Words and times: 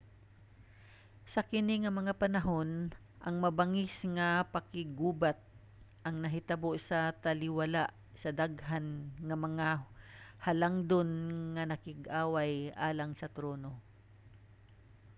sa 1.33 1.41
kini 1.49 1.75
nga 1.83 1.91
mga 1.99 2.13
panahon 2.23 2.69
ang 3.25 3.35
mabangis 3.43 3.97
nga 4.17 4.29
pakiggubat 4.55 5.37
ang 6.05 6.15
nahitabo 6.23 6.71
sa 6.89 6.99
taliwala 7.23 7.83
sa 8.21 8.29
daghan 8.39 8.87
nga 9.27 9.37
mga 9.45 9.67
halangdon 10.45 11.09
nga 11.55 11.63
nakig-away 11.71 12.53
alang 12.87 13.11
sa 13.17 13.27
trono 13.37 13.71